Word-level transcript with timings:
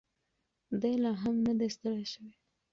دی 0.81 0.93
لا 1.03 1.11
هم 1.21 1.35
نه 1.45 1.53
دی 1.59 1.67
ستړی 1.75 2.05
شوی. 2.13 2.33